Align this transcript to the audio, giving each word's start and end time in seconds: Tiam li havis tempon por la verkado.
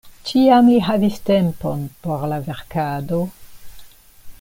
Tiam 0.27 0.71
li 0.71 0.79
havis 0.87 1.19
tempon 1.29 1.85
por 2.07 2.27
la 2.33 2.43
verkado. 2.51 3.23